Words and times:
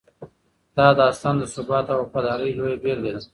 دا 0.77 0.87
داستان 1.01 1.35
د 1.39 1.43
ثبات 1.55 1.85
او 1.93 1.99
وفادارۍ 2.03 2.51
لویه 2.57 2.77
بېلګه 2.83 3.11
ده. 3.15 3.21